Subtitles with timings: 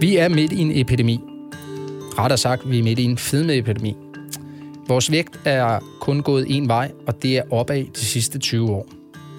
[0.00, 1.20] Vi er midt i en epidemi.
[2.18, 3.96] Rettere sagt, vi er midt i en fedmeepidemi.
[4.88, 8.86] Vores vægt er kun gået en vej, og det er opad de sidste 20 år.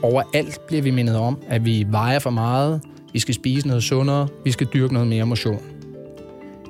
[0.02, 2.82] Overalt bliver vi mindet om, at vi vejer for meget,
[3.14, 5.62] vi skal spise noget sundere, vi skal dyrke noget mere motion.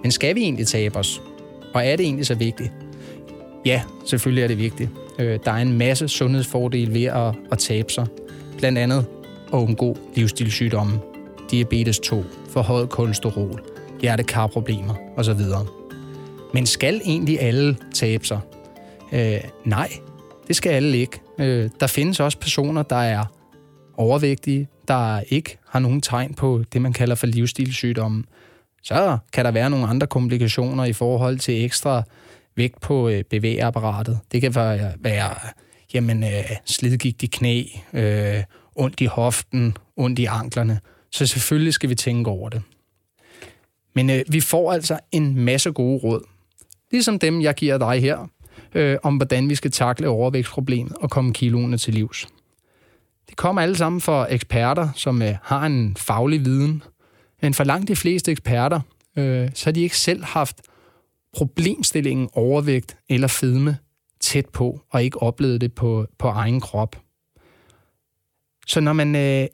[0.03, 1.21] Men skal vi egentlig tabe os?
[1.73, 2.71] Og er det egentlig så vigtigt?
[3.65, 4.89] Ja, selvfølgelig er det vigtigt.
[5.19, 8.07] Øh, der er en masse sundhedsfordele ved at, at tabe sig.
[8.57, 9.05] Blandt andet
[9.53, 10.99] at undgå livsstilssygdomme,
[11.51, 15.41] diabetes 2, forhøjet kolesterol, hjertekarproblemer osv.
[16.53, 18.39] Men skal egentlig alle tabe sig?
[19.11, 19.89] Øh, nej,
[20.47, 21.21] det skal alle ikke.
[21.39, 23.25] Øh, der findes også personer, der er
[23.97, 28.23] overvægtige, der ikke har nogen tegn på det, man kalder for livsstilssygdomme.
[28.83, 32.03] Så kan der være nogle andre komplikationer i forhold til ekstra
[32.55, 34.19] vægt på øh, bevægeapparatet.
[34.31, 35.35] Det kan være, være
[35.93, 38.43] jamen, øh, slidgigt i knæ, øh,
[38.75, 40.79] ondt i hoften, ondt i anklerne.
[41.11, 42.61] Så selvfølgelig skal vi tænke over det.
[43.97, 46.21] Men øh, vi får altså en masse gode råd.
[46.91, 48.27] Ligesom dem, jeg giver dig her,
[48.75, 52.27] øh, om hvordan vi skal takle overvægtsproblemet og komme kiloene til livs.
[53.29, 56.83] Det kommer alle sammen fra eksperter, som øh, har en faglig viden.
[57.41, 58.81] Men for langt de fleste eksperter,
[59.17, 60.61] øh, så har de ikke selv haft
[61.33, 63.77] problemstillingen overvægt eller fedme
[64.19, 66.95] tæt på, og ikke oplevet det på, på egen krop.
[68.67, 69.47] Så når man øh,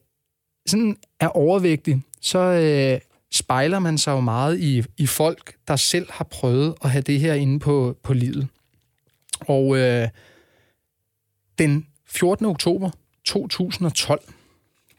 [0.65, 6.11] sådan er overvægtig, så øh, spejler man sig jo meget i, i folk, der selv
[6.11, 8.47] har prøvet at have det her inde på, på livet.
[9.39, 10.07] Og øh,
[11.57, 12.45] den 14.
[12.45, 12.89] oktober
[13.25, 14.21] 2012,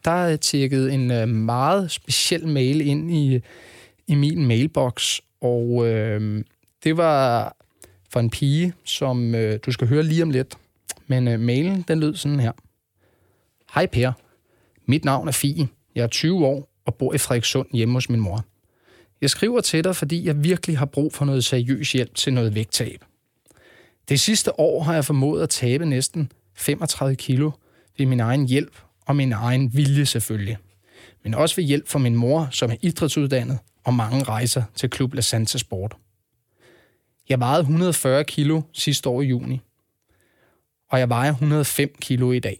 [0.05, 3.41] der øh, er tjekket en øh, meget speciel mail ind i,
[4.07, 6.43] i min mailbox, og øh,
[6.83, 7.55] det var
[8.09, 10.57] for en pige, som øh, du skal høre lige om lidt.
[11.07, 12.51] Men øh, mailen, den lød sådan her.
[13.73, 14.11] Hej Per,
[14.85, 15.67] mit navn er Fie.
[15.95, 18.45] Jeg er 20 år og bor i Frederikssund hjemme hos min mor.
[19.21, 22.55] Jeg skriver til dig, fordi jeg virkelig har brug for noget seriøs hjælp til noget
[22.55, 23.05] vægttab.
[24.09, 27.51] Det sidste år har jeg formået at tabe næsten 35 kilo
[27.97, 30.57] ved min egen hjælp og min egen vilje selvfølgelig.
[31.23, 35.13] Men også ved hjælp fra min mor, som er idrætsuddannet og mange rejser til Klub
[35.13, 35.95] La Santa Sport.
[37.29, 39.61] Jeg vejede 140 kilo sidste år i juni,
[40.89, 42.59] og jeg vejer 105 kilo i dag.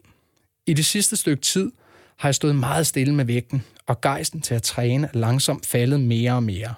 [0.65, 1.71] I det sidste stykke tid
[2.17, 5.99] har jeg stået meget stille med vægten, og gejsten til at træne er langsomt faldet
[5.99, 6.73] mere og mere.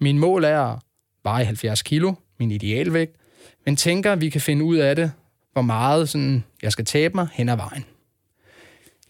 [0.00, 0.78] Min mål er at
[1.24, 3.16] veje 70 kilo, min idealvægt,
[3.64, 5.12] men tænker, at vi kan finde ud af det,
[5.52, 7.84] hvor meget sådan, jeg skal tabe mig hen ad vejen.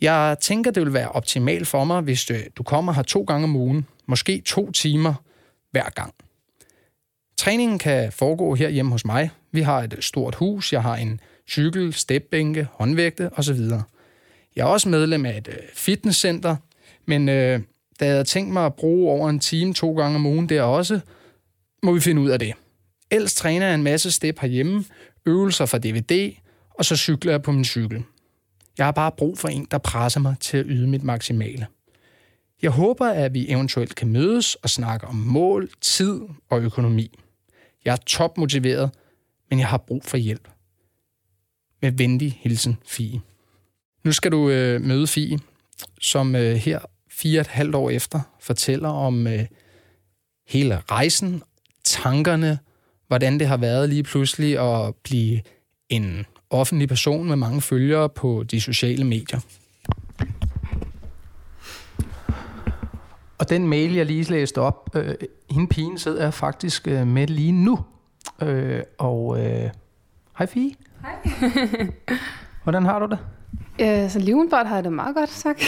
[0.00, 3.44] Jeg tænker, det vil være optimalt for mig, hvis øh, du kommer her to gange
[3.44, 5.14] om ugen, måske to timer
[5.70, 6.14] hver gang.
[7.36, 9.30] Træningen kan foregå her hjemme hos mig.
[9.52, 11.20] Vi har et øh, stort hus, jeg har en
[11.50, 13.60] cykel, stepbænke, håndvægte osv.
[14.56, 16.56] Jeg er også medlem af et øh, fitnesscenter,
[17.06, 17.60] men øh,
[18.00, 20.62] da jeg havde tænkt mig at bruge over en time to gange om ugen der
[20.62, 21.00] også,
[21.82, 22.52] må vi finde ud af det.
[23.10, 24.84] Ellers træner jeg en masse step herhjemme,
[25.26, 26.32] øvelser fra DVD,
[26.70, 28.04] og så cykler jeg på min cykel.
[28.78, 31.66] Jeg har bare brug for en, der presser mig til at yde mit maksimale.
[32.62, 36.20] Jeg håber, at vi eventuelt kan mødes og snakke om mål, tid
[36.50, 37.18] og økonomi.
[37.84, 38.90] Jeg er topmotiveret,
[39.50, 40.48] men jeg har brug for hjælp.
[41.82, 43.20] Med venlig hilsen, Fie.
[44.04, 45.38] Nu skal du øh, møde Fie,
[46.00, 46.78] som øh, her
[47.12, 49.46] fire og et halvt år efter fortæller om øh,
[50.48, 51.42] hele rejsen,
[51.84, 52.58] tankerne,
[53.06, 55.40] hvordan det har været lige pludselig at blive
[55.88, 59.40] en offentlig person med mange følgere på de sociale medier.
[63.38, 65.14] Og den mail, jeg lige læste op, øh,
[65.50, 67.78] hende pigen sidder jeg faktisk øh, med lige nu.
[68.42, 69.70] Øh, og øh,
[70.38, 70.74] hej Fie.
[71.00, 71.32] Hej.
[72.62, 73.18] Hvordan har du det?
[73.80, 75.60] Øh, så lige har jeg det meget godt, tak.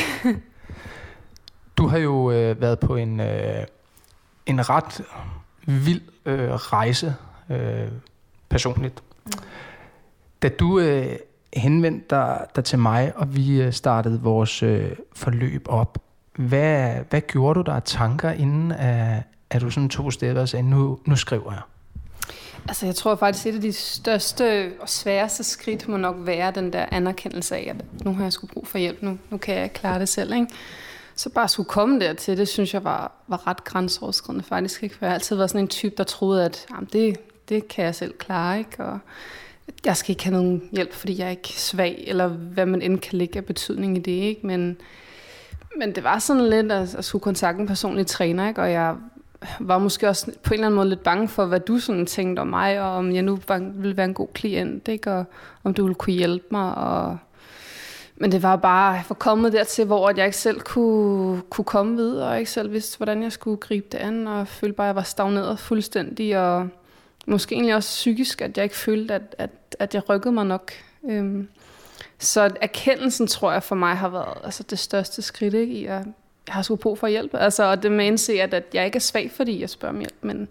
[1.84, 3.67] Du har jo øh, været på en, øh,
[4.47, 5.05] en ret
[5.67, 7.15] vild øh, rejse
[7.50, 7.89] øh,
[8.49, 9.03] personligt.
[9.27, 9.33] Mm.
[10.43, 11.17] Da du øh,
[11.56, 15.99] henvendte dig, dig til mig, og vi øh, startede vores øh, forløb op,
[16.37, 20.49] hvad, hvad gjorde du der af tanker, inden at, at du sådan tog steder og
[20.49, 21.62] sagde, nu, nu skriver jeg?
[22.69, 26.73] Altså jeg tror faktisk, et af de største og sværeste skridt må nok være den
[26.73, 29.73] der anerkendelse af, at nu har jeg sgu brug for hjælp, nu, nu kan jeg
[29.73, 30.32] klare det selv.
[30.32, 30.47] Ikke?
[31.16, 34.82] Så bare skulle komme dertil, det synes jeg var, var ret grænseoverskridende faktisk.
[34.82, 34.94] Ikke?
[34.94, 37.16] For jeg har altid været sådan en type, der troede, at jamen, det,
[37.49, 38.58] det kan jeg selv klare.
[38.58, 38.84] Ikke?
[38.84, 38.99] Og
[39.84, 42.99] jeg skal ikke have nogen hjælp, fordi jeg er ikke svag, eller hvad man end
[42.99, 44.12] kan lægge af betydning i det.
[44.12, 44.46] Ikke?
[44.46, 44.76] Men,
[45.78, 48.62] men det var sådan lidt at, at skulle kontakte en personlig træner, ikke?
[48.62, 48.96] og jeg
[49.60, 52.40] var måske også på en eller anden måde lidt bange for, hvad du sådan tænkte
[52.40, 55.12] om mig, og om jeg nu ville være en god klient, ikke?
[55.12, 55.25] og
[55.64, 56.75] om du ville kunne hjælpe mig.
[56.75, 57.19] Og...
[58.16, 61.96] Men det var bare at få kommet dertil, hvor jeg ikke selv kunne, kunne komme
[61.96, 64.88] videre, og ikke selv vidste, hvordan jeg skulle gribe det an, og følte bare, at
[64.88, 66.69] jeg var stagneret fuldstændig, og
[67.26, 70.72] måske egentlig også psykisk, at jeg ikke følte, at, at, at jeg rykkede mig nok.
[71.08, 71.49] Øhm,
[72.19, 76.06] så erkendelsen, tror jeg, for mig har været altså, det største skridt ikke, i, at
[76.46, 77.34] jeg har sgu brug for hjælp.
[77.34, 79.94] Altså, og det med at indse, at, at jeg ikke er svag, fordi jeg spørger
[79.94, 80.49] om hjælp, men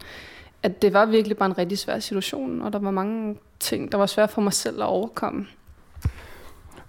[0.63, 3.97] at det var virkelig bare en rigtig svær situation, og der var mange ting, der
[3.97, 5.47] var svært for mig selv at overkomme.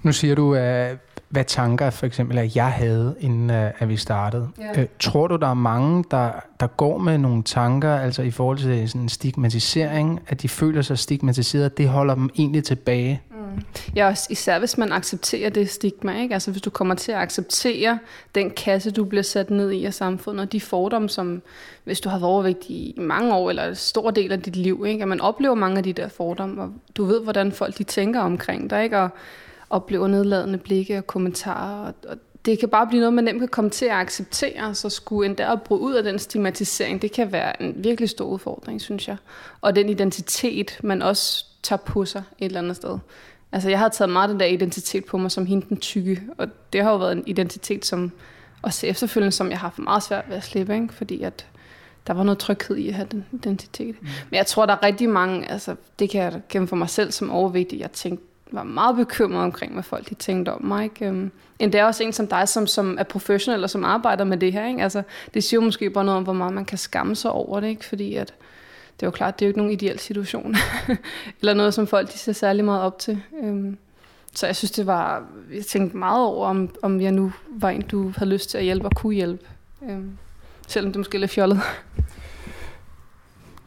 [0.05, 0.99] Nu siger du, at
[1.29, 4.49] hvad tanker for eksempel, at jeg havde, inden øh, at vi startede.
[4.59, 4.81] Ja.
[4.81, 6.31] Øh, tror du, der er mange, der,
[6.61, 10.83] der går med nogle tanker, altså i forhold til sådan en stigmatisering, at de føler
[10.83, 13.23] sig stigmatiseret, det holder dem egentlig tilbage?
[13.31, 13.63] Mm.
[13.97, 16.35] Ja, også især hvis man accepterer det stigma, ikke?
[16.35, 17.99] Altså hvis du kommer til at acceptere
[18.35, 21.43] den kasse, du bliver sat ned i af samfundet, og de fordomme, som
[21.85, 24.85] hvis du har været overvægtig i mange år, eller en stor del af dit liv,
[24.89, 25.03] ikke?
[25.03, 28.21] At man oplever mange af de der fordomme, og du ved, hvordan folk de tænker
[28.21, 28.99] omkring dig, ikke?
[28.99, 29.11] Og
[29.71, 31.87] oplever nedladende blikke og kommentarer.
[31.87, 34.89] Og, og det kan bare blive noget, man nemt kan komme til at acceptere, så
[34.89, 38.81] skulle endda at bryde ud af den stigmatisering, det kan være en virkelig stor udfordring,
[38.81, 39.17] synes jeg.
[39.61, 42.99] Og den identitet, man også tager på sig et eller andet sted.
[43.53, 46.49] Altså, jeg har taget meget den der identitet på mig som hende den tykke, og
[46.73, 48.13] det har jo været en identitet, som
[48.63, 50.95] også efterfølgende, som jeg har haft meget svært ved at slippe, ikke?
[50.95, 51.47] fordi at
[52.07, 54.03] der var noget tryghed i at have den identitet.
[54.03, 54.09] Mm.
[54.31, 57.13] Men jeg tror, der er rigtig mange, altså det kan jeg gennem for mig selv
[57.13, 60.85] som overvægtig, jeg tænkte, var meget bekymret omkring, hvad folk de tænkte om mig.
[60.85, 61.31] Ikke?
[61.59, 64.37] End det er også en som dig, som, som er professionel og som arbejder med
[64.37, 64.67] det her.
[64.67, 64.83] Ikke?
[64.83, 65.03] Altså,
[65.35, 67.69] det siger jo måske bare noget om, hvor meget man kan skamme sig over det,
[67.69, 67.85] ikke?
[67.85, 68.35] fordi at,
[69.01, 70.57] det er jo klart, det er jo ikke nogen ideel situation.
[71.41, 73.23] Eller noget, som folk de ser særlig meget op til.
[73.33, 73.79] Um,
[74.35, 75.25] så jeg synes, det var...
[75.55, 78.65] Jeg tænkte meget over, om, om jeg nu var en, du havde lyst til at
[78.65, 79.47] hjælpe og kunne hjælpe.
[79.81, 80.19] Um,
[80.69, 81.61] selvom det måske er lidt fjollet.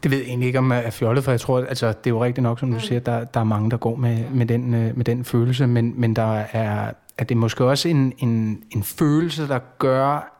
[0.02, 2.10] Det ved jeg egentlig ikke, om jeg er fjollet, for jeg tror, altså, det er
[2.10, 4.74] jo rigtigt nok, som du siger, der, der er mange, der går med, med, den,
[4.74, 8.82] øh, med den følelse, men, men der er, er det måske også en, en, en
[8.82, 10.34] følelse, der gør,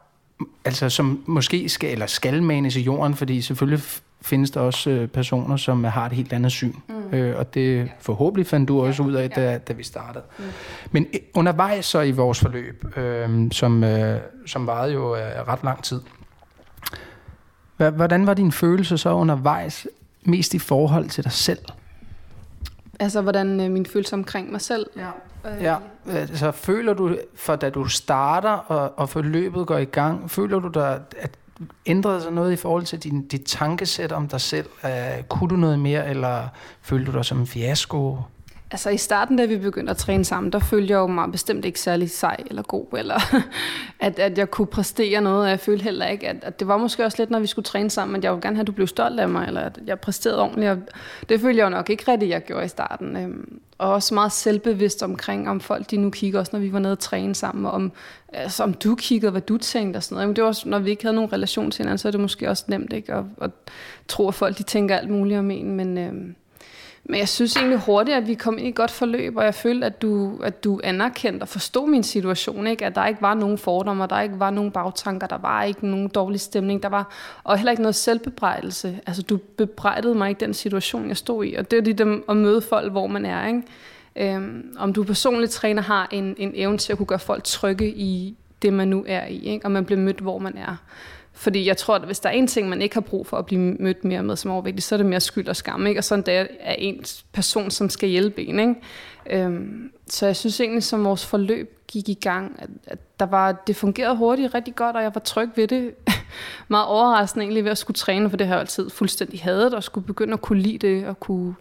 [0.65, 3.85] altså som måske skal, eller skal manes i jorden, fordi selvfølgelig
[4.23, 6.73] findes der også øh, personer, som har et helt andet syn.
[6.89, 7.17] Mm.
[7.17, 10.25] Øh, og det forhåbentlig fandt du også ja, ud af, da, da vi startede.
[10.39, 10.45] Mm.
[10.91, 15.83] Men undervejs så i vores forløb, øh, som, øh, som varede jo øh, ret lang
[15.83, 16.01] tid,
[17.79, 19.87] Hvordan var din følelse så undervejs,
[20.23, 21.59] mest i forhold til dig selv?
[23.01, 24.87] Altså, hvordan øh, min følelse omkring mig selv?
[24.97, 25.11] Ja.
[25.57, 25.77] Øh, ja.
[26.09, 30.69] Altså, føler du, for da du starter, og, og forløbet går i gang, føler du
[30.69, 31.31] dig, at
[31.87, 34.67] ændrede sig noget i forhold til din, dit tankesæt om dig selv?
[34.85, 34.91] Uh,
[35.29, 36.49] kunne du noget mere, eller
[36.83, 38.19] følte du dig som en fiasko?
[38.71, 41.65] Altså i starten, da vi begyndte at træne sammen, der følte jeg jo mig bestemt
[41.65, 43.35] ikke særlig sej eller god, eller
[44.01, 46.77] at, at jeg kunne præstere noget, og jeg følte heller ikke, at, at det var
[46.77, 48.73] måske også lidt, når vi skulle træne sammen, at jeg ville gerne have, at du
[48.73, 50.79] blev stolt af mig, eller at jeg præsterede ordentligt, og
[51.29, 53.17] det følte jeg jo nok ikke rigtigt, jeg gjorde i starten.
[53.17, 56.79] Øhm, og også meget selvbevidst omkring, om folk de nu kigger, også når vi var
[56.79, 57.93] nede og træne sammen, og om,
[58.33, 60.29] altså, om du kiggede, hvad du tænkte og sådan noget.
[60.29, 62.21] Men det var også, når vi ikke havde nogen relation til hinanden, så er det
[62.21, 63.51] måske også nemt ikke at, at
[64.09, 65.99] tro, at folk de tænker alt muligt om en, men...
[65.99, 66.35] Øhm,
[67.11, 69.55] men jeg synes egentlig hurtigt, at vi kom ind i et godt forløb, og jeg
[69.55, 72.67] følte, at du, at du anerkendte og forstod min situation.
[72.67, 72.87] Ikke?
[72.87, 76.09] At der ikke var nogen fordomme, der ikke var nogen bagtanker, der var ikke nogen
[76.09, 77.13] dårlig stemning, der var,
[77.45, 79.01] og heller ikke noget selvbebrejdelse.
[79.07, 81.55] Altså, du bebrejdede mig ikke den situation, jeg stod i.
[81.55, 83.47] Og det er lige dem at møde folk, hvor man er.
[83.47, 83.63] Ikke?
[84.17, 87.89] Øhm, om du personligt træner har en, en evne til at kunne gøre folk trygge
[87.89, 89.67] i det, man nu er i, ikke?
[89.67, 90.77] og man bliver mødt, hvor man er.
[91.39, 93.47] Fordi jeg tror, at hvis der er en ting, man ikke har brug for at
[93.47, 95.87] blive mødt mere med som overvægtig, så er det mere skyld og skam.
[95.87, 96.01] Ikke?
[96.01, 98.61] Og sådan der er en person, som skal hjælpe en.
[98.61, 98.75] Ikke?
[99.31, 103.53] Øhm, så jeg synes egentlig, som vores forløb gik i gang, at, at der var,
[103.53, 105.95] det fungerede hurtigt rigtig godt, og jeg var tryg ved det.
[106.69, 109.85] Meget overraskende egentlig ved at skulle træne, for det har jeg altid fuldstændig hadet, og
[109.85, 111.55] skulle begynde at kunne lide det, og kunne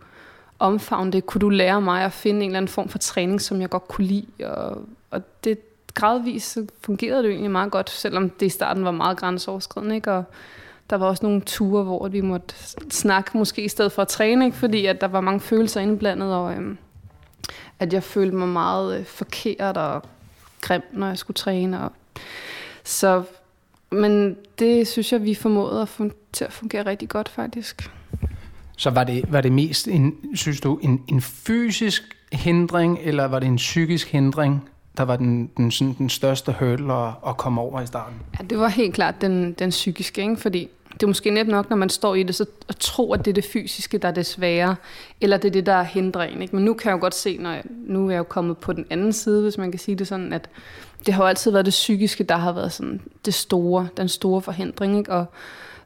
[0.60, 1.25] omfavne det.
[1.25, 3.88] Kunne du lære mig at finde en eller anden form for træning, som jeg godt
[3.88, 4.46] kunne lide?
[4.46, 4.81] Og,
[5.12, 5.60] og det,
[5.98, 10.12] gradvist så fungerede det egentlig meget godt, selvom det i starten var meget grænseoverskridende, ikke?
[10.12, 10.24] Og
[10.89, 12.56] der var også nogle ture, hvor vi måtte
[12.89, 14.58] snakke måske i stedet for at træne, ikke?
[14.58, 16.77] fordi at der var mange følelser indblandet, og øhm,
[17.80, 20.04] at jeg følte mig meget øh, forkert og
[20.62, 21.84] grim, når jeg skulle træne.
[21.84, 21.92] Og,
[22.84, 23.24] så,
[23.92, 27.92] men det synes jeg, vi formåede at fun- til at fungere rigtig godt faktisk.
[28.77, 33.39] Så var det, var det mest, en, synes du, en, en fysisk hindring, eller var
[33.39, 37.62] det en psykisk hindring, der var den, den, sådan, den største hurdle at, at komme
[37.62, 38.16] over i starten?
[38.39, 40.38] Ja, det var helt klart den, den psykiske, ikke?
[40.38, 43.25] fordi det er måske net nok, når man står i det, så at tro, at
[43.25, 44.75] det er det fysiske, der er det svære,
[45.22, 46.42] eller det er det, der hindrer en.
[46.42, 46.56] Ikke?
[46.56, 48.74] Men nu kan jeg jo godt se, når jeg, nu er jeg jo kommet på
[48.74, 50.50] den anden side, hvis man kan sige det sådan, at
[51.06, 54.42] det har jo altid været det psykiske, der har været sådan det store, den store
[54.42, 55.12] forhindring, ikke?
[55.12, 55.25] og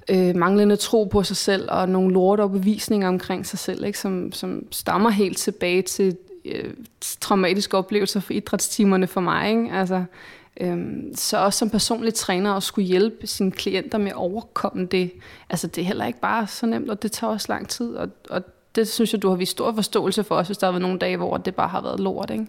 [0.09, 3.99] øh, manglende tro på sig selv, og nogle lorte bevisninger omkring sig selv, ikke?
[3.99, 6.73] Som, som stammer helt tilbage til øh,
[7.21, 9.49] traumatiske oplevelser for idrætstimerne for mig.
[9.49, 9.71] Ikke?
[9.71, 10.03] Altså,
[10.59, 15.11] Øhm, så også som personlig træner at skulle hjælpe sine klienter med at overkomme det.
[15.49, 17.95] Altså det er heller ikke bare så nemt, og det tager også lang tid.
[17.95, 18.43] Og, og
[18.75, 20.99] det synes jeg, du har vist stor forståelse for, også hvis der har været nogle
[20.99, 22.29] dage, hvor det bare har været lort.
[22.29, 22.45] Ikke?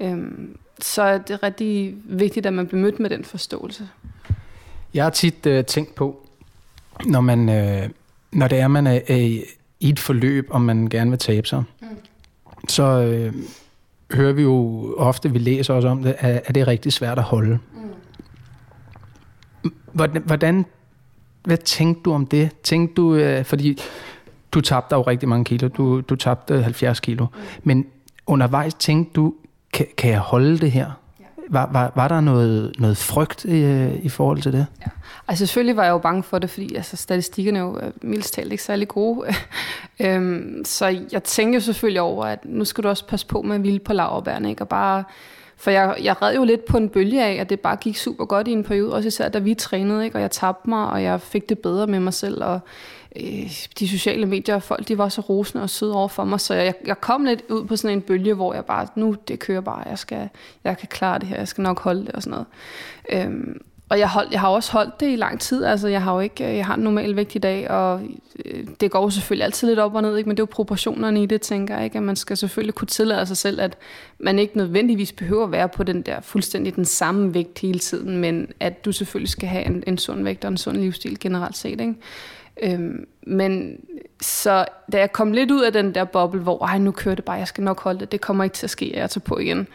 [0.00, 3.88] Øhm, så det er rigtig vigtigt, at man bliver mødt med den forståelse.
[4.94, 6.26] Jeg har tit øh, tænkt på,
[7.06, 7.88] når, man, øh,
[8.32, 9.18] når det er, man er, øh,
[9.80, 11.81] i et forløb, og man gerne vil tabe sig, mm
[12.68, 13.34] så øh,
[14.14, 17.18] hører vi jo ofte, vi læser også om det, at, at det er rigtig svært
[17.18, 17.58] at holde.
[17.74, 19.72] Mm.
[19.92, 20.64] Hvordan, hvordan,
[21.42, 22.50] hvad tænkte du om det?
[22.62, 23.78] Tænkte du, øh, fordi
[24.52, 27.40] du tabte jo rigtig mange kilo, du, du tabte 70 kilo, mm.
[27.62, 27.86] men
[28.26, 29.34] undervejs tænkte du,
[29.72, 30.90] kan, kan jeg holde det her?
[31.52, 34.66] Var, var, var der noget, noget frygt i, øh, i forhold til det?
[34.80, 34.90] Ja.
[35.28, 38.34] Altså selvfølgelig var jeg jo bange for det, fordi altså, statistikkerne er jo øh, mildst
[38.34, 39.28] talt ikke særlig gode.
[40.04, 43.58] øhm, så jeg tænkte jo selvfølgelig over, at nu skal du også passe på med
[43.58, 44.62] vilde på laverbærene, ikke?
[44.62, 45.04] Og bare,
[45.56, 48.24] for jeg, jeg red jo lidt på en bølge af, at det bare gik super
[48.24, 50.16] godt i en periode, også især da vi trænede, ikke?
[50.16, 52.60] og jeg tabte mig, og jeg fik det bedre med mig selv, og
[53.16, 56.54] øh, de sociale medier, folk de var så rosende og søde over for mig, så
[56.54, 59.60] jeg, jeg kom lidt ud på sådan en bølge, hvor jeg bare, nu det kører
[59.60, 60.28] bare, jeg, skal,
[60.64, 62.46] jeg kan klare det her, jeg skal nok holde det og sådan noget.
[63.12, 63.60] Øhm,
[63.92, 65.64] og jeg, hold, jeg har også holdt det i lang tid.
[65.64, 68.00] Altså, jeg har jo ikke, øh, jeg har en normal vægt i dag, og
[68.44, 70.28] øh, det går jo selvfølgelig altid lidt op og ned, ikke?
[70.28, 71.84] men det er jo proportionerne i det, tænker jeg.
[71.84, 71.96] Ikke?
[71.96, 73.78] At man skal selvfølgelig kunne tillade sig selv, at
[74.18, 78.16] man ikke nødvendigvis behøver at være på den der fuldstændig den samme vægt hele tiden,
[78.16, 81.56] men at du selvfølgelig skal have en, en sund vægt og en sund livsstil generelt
[81.56, 81.80] set.
[81.80, 81.94] Ikke?
[82.62, 83.80] Øhm, men
[84.20, 87.24] så da jeg kom lidt ud af den der boble, hvor Ej, nu kører det
[87.24, 89.24] bare, jeg skal nok holde det, det kommer ikke til at ske, at jeg tager
[89.24, 89.68] på igen.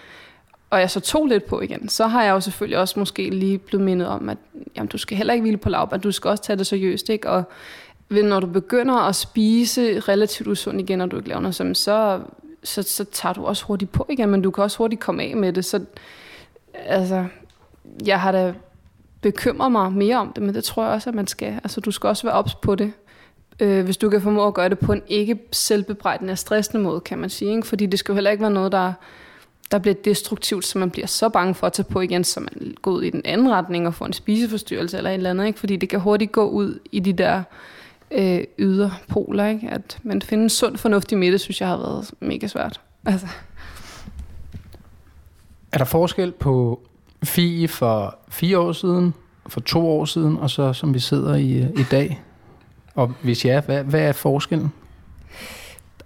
[0.70, 3.58] Og jeg så tog lidt på igen, så har jeg jo selvfølgelig også måske lige
[3.58, 4.38] blevet mindet om, at
[4.76, 7.30] jamen, du skal heller ikke hvile på lavbær, du skal også tage det seriøst, ikke?
[7.30, 7.44] Og
[8.10, 12.20] når du begynder at spise relativt usundt igen, og du ikke laver noget som, så,
[12.64, 15.36] så, så tager du også hurtigt på igen, men du kan også hurtigt komme af
[15.36, 15.66] med det.
[15.66, 15.86] Så
[16.74, 17.26] altså,
[18.06, 18.54] jeg har da
[19.22, 21.54] bekymre mig mere om det, men det tror jeg også, at man skal.
[21.54, 22.92] Altså, du skal også være ops på det.
[23.60, 27.00] Øh, hvis du kan formå at gøre det på en ikke selvbebrejdende og stressende måde,
[27.00, 27.56] kan man sige.
[27.56, 27.68] Ikke?
[27.68, 28.94] Fordi det skal jo heller ikke være noget, der,
[29.72, 32.76] der bliver destruktivt, så man bliver så bange for at tage på igen, så man
[32.82, 35.48] går ud i den anden retning og får en spiseforstyrrelse eller et eller andet.
[35.48, 35.60] Ikke?
[35.60, 37.44] Fordi det kan hurtigt gå ud i de der
[38.12, 39.48] øh, yderpoler.
[39.48, 39.70] Ikke?
[39.70, 42.82] At man finder en sund, fornuftig midte, synes jeg har været mega svært.
[43.06, 43.28] Altså.
[45.72, 46.82] Er der forskel på
[47.24, 49.14] Fie for fire år siden,
[49.48, 52.22] for to år siden, og så som vi sidder i, i dag?
[52.96, 54.72] Og hvis ja, hvad, hvad er forskellen?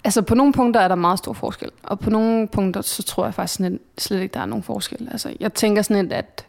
[0.03, 3.25] Altså på nogle punkter er der meget stor forskel, og på nogle punkter, så tror
[3.25, 5.07] jeg faktisk slet, slet ikke, der er nogen forskel.
[5.11, 6.45] Altså jeg tænker sådan lidt, at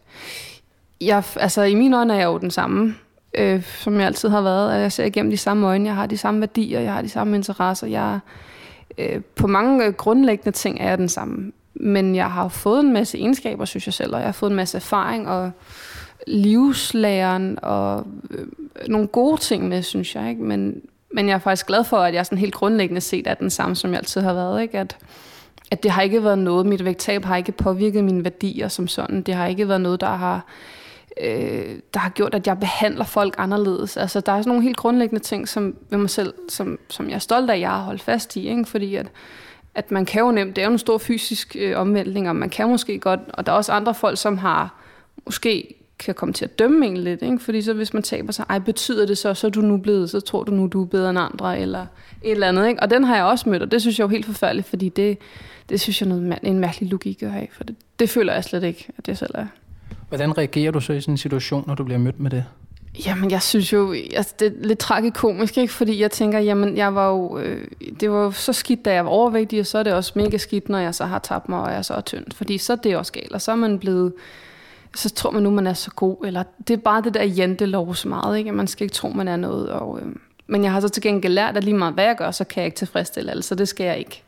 [1.00, 2.95] jeg, altså i mine øjne er jeg jo den samme,
[3.35, 4.81] øh, som jeg altid har været.
[4.81, 7.37] Jeg ser igennem de samme øjne, jeg har de samme værdier, jeg har de samme
[7.37, 7.87] interesser.
[7.87, 8.19] Jeg,
[8.99, 11.52] øh, på mange grundlæggende ting er jeg den samme.
[11.75, 14.57] Men jeg har fået en masse egenskaber, synes jeg selv, og jeg har fået en
[14.57, 15.50] masse erfaring og
[16.26, 18.47] livslæren og øh,
[18.88, 20.31] nogle gode ting med, synes jeg.
[20.31, 20.43] Ikke?
[20.43, 23.50] Men, men jeg er faktisk glad for, at jeg sådan helt grundlæggende set er den
[23.50, 24.62] samme, som jeg altid har været.
[24.62, 24.79] Ikke?
[24.79, 24.97] At,
[25.71, 29.23] at det har ikke været noget, mit vægttab har ikke påvirket mine værdier som sådan.
[29.23, 30.47] Det har ikke været noget, der har,
[31.21, 33.97] øh, der har gjort, at jeg behandler folk anderledes.
[33.97, 37.14] Altså, der er sådan nogle helt grundlæggende ting som, ved mig selv, som, som jeg
[37.14, 38.49] er stolt af, at jeg har holdt fast i.
[38.49, 38.64] Ikke?
[38.64, 39.07] Fordi at,
[39.75, 42.50] at man kan jo nemt, det er jo en stor fysisk øh, omvæltning, og man
[42.50, 44.75] kan måske godt, og der er også andre folk, som har
[45.26, 47.38] måske kan komme til at dømme en lidt, ikke?
[47.38, 50.11] fordi så hvis man taber sig, ej, betyder det så, så er du nu blevet,
[50.11, 51.87] så tror du nu, du er bedre end andre, eller
[52.23, 52.69] et eller andet.
[52.69, 52.83] Ikke?
[52.83, 54.88] Og den har jeg også mødt, og det synes jeg er jo helt forfærdeligt, fordi
[54.88, 55.19] det,
[55.69, 58.45] det synes jeg er noget, en mærkelig logik at have, for det, det føler jeg
[58.45, 59.47] slet ikke, at det selv er.
[60.09, 62.45] Hvordan reagerer du så i sådan en situation, når du bliver mødt med det?
[63.06, 65.72] Jamen, jeg synes jo, altså, det er lidt tragikomisk, ikke?
[65.72, 67.66] fordi jeg tænker, jamen, jeg var jo, øh,
[68.00, 70.37] det var jo så skidt, da jeg var overvægtig, og så er det også mega
[70.37, 72.76] skidt, når jeg så har tabt mig, og jeg så er tynd, fordi så er
[72.76, 74.12] det også galt, og så er man blevet,
[74.94, 77.94] så tror man nu, man er så god, eller det er bare det der jantelov
[77.94, 78.52] så meget, ikke?
[78.52, 80.06] man skal ikke tro, man er noget, og, øh,
[80.46, 82.61] men jeg har så til gengæld lært, at lige meget hvad jeg gør, så kan
[82.61, 84.22] jeg ikke tilfredsstille alle, så det skal jeg ikke.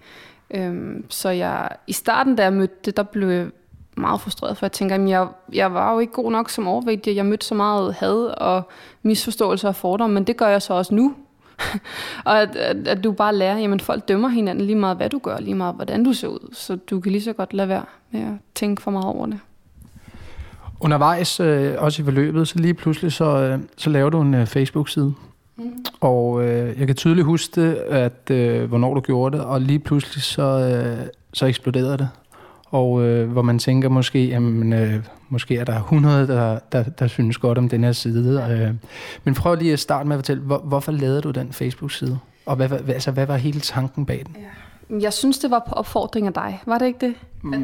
[0.50, 3.50] Øhm, så jeg, i starten, da jeg mødte det, der blev
[3.96, 7.16] meget frustreret, for jeg tænker, at jeg, jeg var jo ikke god nok som overvægtig.
[7.16, 8.62] Jeg mødte så meget had og
[9.02, 11.14] misforståelser og fordomme, men det gør jeg så også nu.
[12.24, 15.18] og at, at, at du bare lærer, jamen folk dømmer hinanden lige meget, hvad du
[15.18, 16.48] gør, lige meget, hvordan du ser ud.
[16.52, 19.38] Så du kan lige så godt lade være med at tænke for meget over det.
[20.80, 24.46] Undervejs, øh, også i forløbet, så lige pludselig, så, øh, så laver du en øh,
[24.46, 25.14] Facebook-side.
[25.56, 25.84] Mm.
[26.00, 30.22] Og øh, jeg kan tydeligt huske, at øh, hvornår du gjorde det, og lige pludselig
[30.22, 32.08] så, øh, så eksploderede det
[32.74, 37.06] og øh, hvor man tænker måske, jamen, øh, måske er der 100, der, der, der
[37.06, 38.46] synes godt om den her side.
[38.50, 38.74] Øh.
[39.24, 42.18] Men prøv lige at starte med at fortælle, hvor, hvorfor lavede du den Facebook-side?
[42.46, 44.36] Og hvad, hvad, altså, hvad var hele tanken bag den?
[44.40, 45.00] Ja.
[45.00, 46.62] Jeg synes, det var på opfordring af dig.
[46.66, 47.14] Var det ikke det?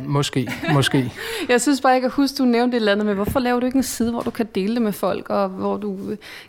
[0.07, 1.13] Måske, måske.
[1.49, 3.67] jeg synes bare, jeg kan huske, du nævnte et eller andet med, hvorfor laver du
[3.67, 5.99] ikke en side, hvor du kan dele det med folk, og hvor du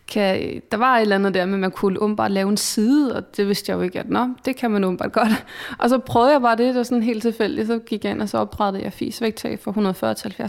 [0.08, 0.62] kan...
[0.72, 3.38] Der var et eller andet der med, at man kunne umiddelbart lave en side, og
[3.38, 5.46] det vidste jeg jo ikke, at nå, det kan man umiddelbart godt.
[5.80, 8.30] Og så prøvede jeg bare det, der sådan helt tilfældigt, så gik jeg ind, og
[8.30, 9.72] så oprettede jeg FIS vægtag for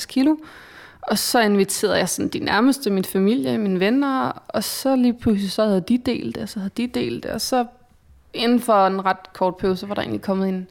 [0.02, 0.36] 140-70 kilo.
[1.02, 5.50] Og så inviterede jeg sådan de nærmeste, min familie, mine venner, og så lige pludselig
[5.50, 7.66] så havde de delt det, og så havde de delt det, og så
[8.34, 10.68] inden for en ret kort periode, så var der egentlig kommet en,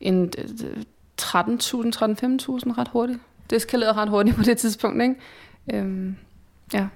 [0.00, 0.32] en
[1.22, 3.18] 13.000, 13-15.000 ret hurtigt.
[3.50, 5.14] Det eskalerede ret hurtigt på det tidspunkt, ikke?
[5.74, 6.16] Øhm,
[6.74, 6.86] ja.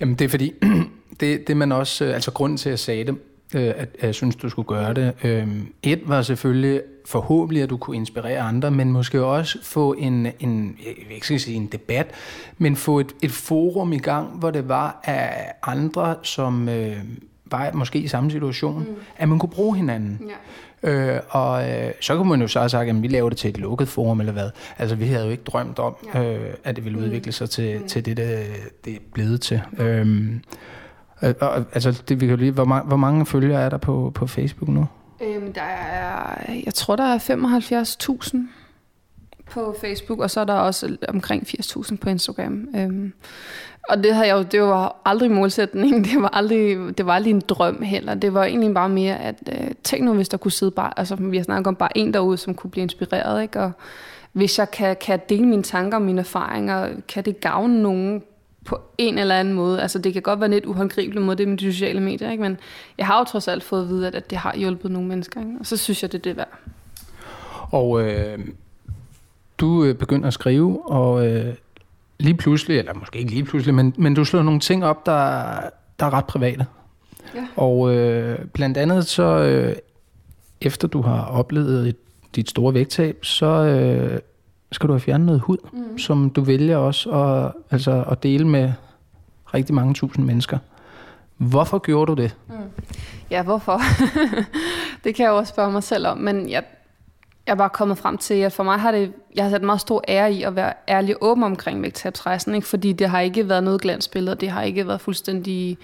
[0.00, 0.52] Jamen det er fordi,
[1.20, 3.16] det, det man også, øh, altså grunden til at jeg sagde det,
[3.54, 5.12] øh, at, jeg synes, du skulle gøre det.
[5.24, 10.26] Øhm, et var selvfølgelig forhåbentlig, at du kunne inspirere andre, men måske også få en,
[10.40, 12.10] en jeg vil ikke sige en debat,
[12.58, 16.96] men få et, et forum i gang, hvor det var af andre, som øh,
[17.50, 18.94] var måske i samme situation, mm.
[19.16, 20.20] at man kunne bruge hinanden.
[20.28, 20.34] Ja.
[20.82, 23.50] Øh, og øh, så kunne man jo så have sagt, at vi laver det til
[23.50, 24.50] et lukket forum eller hvad.
[24.78, 26.22] Altså vi havde jo ikke drømt om, ja.
[26.22, 27.04] øh, at det ville mm.
[27.04, 27.88] udvikle sig til, mm.
[27.88, 28.46] til det, det,
[28.84, 29.62] det er blevet til.
[29.78, 30.40] Øhm,
[31.22, 34.12] øh, og, altså det, vi kan lige, hvor, mange, hvor mange følgere er der på,
[34.14, 34.86] på Facebook nu?
[35.22, 38.38] Øhm, der er, jeg tror der er 75.000
[39.50, 42.68] på Facebook, og så er der også omkring 80.000 på Instagram.
[42.76, 43.12] Øhm,
[43.88, 47.30] og det, havde jeg jo, det var aldrig målsætningen, det var aldrig, det var aldrig
[47.30, 48.14] en drøm heller.
[48.14, 51.16] Det var egentlig bare mere, at øh, tænk nu, hvis der kunne sidde bare, altså
[51.16, 53.60] vi har snakket om bare en derude, som kunne blive inspireret, ikke?
[53.60, 53.72] Og
[54.32, 58.22] hvis jeg kan, kan dele mine tanker og mine erfaringer, kan det gavne nogen
[58.64, 59.82] på en eller anden måde.
[59.82, 62.42] Altså det kan godt være lidt uhåndgribeligt måde, det med de sociale medier, ikke?
[62.42, 62.58] men
[62.98, 65.40] jeg har jo trods alt fået at vide, at, at det har hjulpet nogle mennesker,
[65.40, 65.52] ikke?
[65.60, 66.58] og så synes jeg, det er det værd.
[67.70, 68.38] Og øh,
[69.58, 71.54] du øh, begynder at skrive, og øh,
[72.18, 75.42] lige pludselig, eller måske ikke lige pludselig, men, men du slår nogle ting op, der,
[76.00, 76.66] der er ret private.
[77.34, 77.46] Ja.
[77.56, 79.76] Og øh, blandt andet så, øh,
[80.60, 81.96] efter du har oplevet et,
[82.36, 84.20] dit store vægttab, så øh,
[84.72, 85.98] skal du have fjernet noget hud, mm.
[85.98, 88.72] som du vælger også at, altså, at dele med
[89.54, 90.58] rigtig mange tusind mennesker.
[91.36, 92.36] Hvorfor gjorde du det?
[92.48, 92.54] Mm.
[93.30, 93.80] Ja, hvorfor?
[95.04, 96.62] det kan jeg også spørge mig selv om, men jeg,
[97.46, 99.80] jeg er bare kommet frem til, at for mig har det, jeg har sat meget
[99.80, 102.66] stor ære i at være ærlig og åben omkring vægttabsrejsen, ikke?
[102.66, 105.78] fordi det har ikke været noget glansbillede, det har ikke været fuldstændig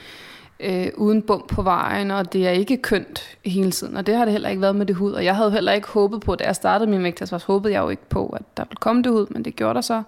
[0.60, 4.24] øh, uden bump på vejen, og det er ikke kønt hele tiden, og det har
[4.24, 6.44] det heller ikke været med det hud, og jeg havde heller ikke håbet på, da
[6.44, 9.26] jeg startede min vægttabsrejse, håbede jeg jo ikke på, at der ville komme det hud,
[9.30, 10.02] men det gjorde der så.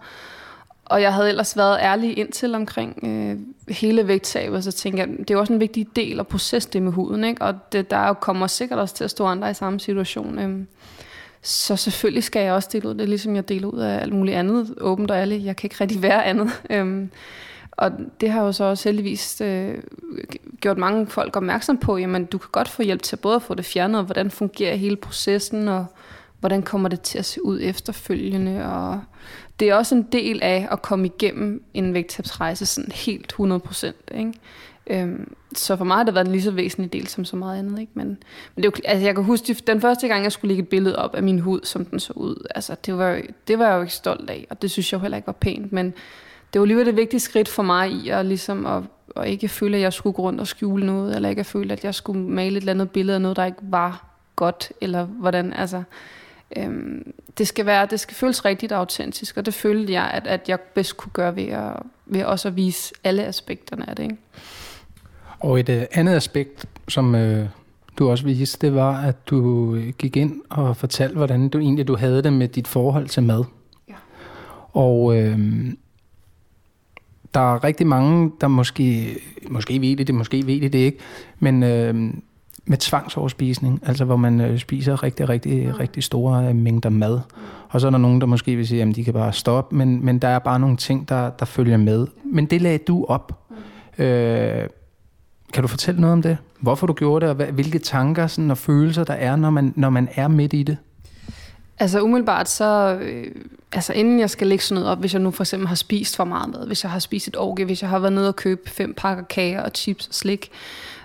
[0.85, 3.39] Og jeg havde ellers været ærlig indtil omkring øh,
[3.75, 6.93] hele vægttabet, så tænkte jeg, det er også en vigtig del af processe det med
[6.93, 7.43] huden, ikke?
[7.43, 10.39] og det, der kommer sikkert også til at stå andre i samme situation.
[10.39, 10.65] Øh.
[11.45, 14.37] Så selvfølgelig skal jeg også dele ud det, ligesom jeg deler ud af alt muligt
[14.37, 15.45] andet, åbent og ærligt.
[15.45, 16.63] Jeg kan ikke rigtig være andet.
[16.71, 17.11] Øhm,
[17.73, 19.75] og det har jo så også heldigvis øh,
[20.61, 23.55] gjort mange folk opmærksom på, jamen du kan godt få hjælp til både at få
[23.55, 25.87] det fjernet, og hvordan fungerer hele processen, og
[26.41, 28.65] hvordan kommer det til at se ud efterfølgende.
[28.65, 29.01] Og
[29.61, 33.97] det er også en del af at komme igennem en vægttabsrejse sådan helt 100 procent.
[34.87, 37.59] Øhm, så for mig har det været en lige så væsentlig del som så meget
[37.59, 37.81] andet.
[37.81, 37.93] Ikke?
[37.95, 38.07] Men,
[38.55, 40.97] men det var, altså jeg kan huske, den første gang, jeg skulle lægge et billede
[40.97, 43.81] op af min hud, som den så ud, altså det var, det var jeg jo
[43.81, 45.95] ikke stolt af, og det synes jeg jo heller ikke var pænt, men
[46.53, 48.83] det var lige det vigtige skridt for mig i at, ligesom at,
[49.17, 51.73] at ikke føle, at jeg skulle gå rundt og skjule noget, eller ikke at føle,
[51.73, 54.05] at jeg skulle male et eller andet billede af noget, der ikke var
[54.37, 55.83] godt, eller hvordan, altså...
[56.57, 60.27] Øhm, det skal være, det skal føles rigtigt og autentisk, og det følte jeg, at,
[60.27, 61.73] at jeg bedst kunne gøre ved at,
[62.07, 64.03] ved også at vise alle aspekterne af det.
[64.03, 64.17] Ikke?
[65.45, 67.21] Og et uh, andet aspekt, som uh,
[67.99, 71.97] du også viste, det var, at du gik ind og fortalte, hvordan du egentlig du
[71.97, 73.45] havde det med dit forhold til mad.
[73.89, 73.95] Ja.
[74.73, 75.39] Og uh,
[77.35, 79.17] der er rigtig mange, der måske,
[79.49, 80.99] måske ved det, det måske ved det, det ikke,
[81.39, 82.15] men uh,
[82.67, 85.73] med tvangsoverspisning, altså hvor man uh, spiser rigtig, rigtig, mm.
[85.73, 87.21] rigtig store uh, mængder mad.
[87.69, 90.05] Og så er der nogen, der måske vil sige, at de kan bare stoppe, men,
[90.05, 92.07] men der er bare nogle ting, der, der følger med.
[92.25, 93.41] Men det lagde du op.
[93.99, 94.05] Mm.
[94.05, 94.69] Uh,
[95.55, 96.39] kan du fortælle noget om det?
[96.61, 99.91] Hvorfor du gjorde det, og hvilke tanker sådan, og følelser der er, når man, når
[99.91, 100.77] man er midt i det?
[101.79, 103.27] Altså umiddelbart så, øh,
[103.73, 106.17] altså inden jeg skal lægge sådan noget op, hvis jeg nu for eksempel har spist
[106.17, 108.37] for meget mad, hvis jeg har spist et orke, hvis jeg har været nede og
[108.37, 110.51] købe fem pakker kager og chips og slik,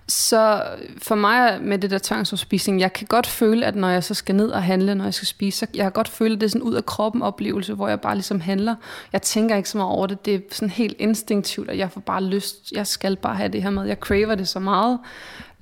[0.09, 0.63] så
[0.97, 4.35] for mig med det der tvangsopspisning, jeg kan godt føle, at når jeg så skal
[4.35, 6.49] ned og handle, når jeg skal spise, så jeg kan godt føle, at det er
[6.49, 8.75] sådan ud af kroppen oplevelse, hvor jeg bare ligesom handler.
[9.13, 10.25] Jeg tænker ikke så meget over det.
[10.25, 12.71] Det er sådan helt instinktivt, at jeg får bare lyst.
[12.71, 13.85] Jeg skal bare have det her med.
[13.85, 14.99] Jeg craver det så meget.